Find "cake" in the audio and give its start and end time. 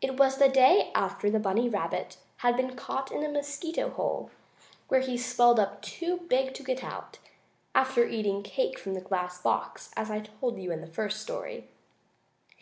8.42-8.78